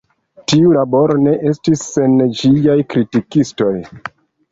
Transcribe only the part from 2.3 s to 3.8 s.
ĝiaj kritikistoj.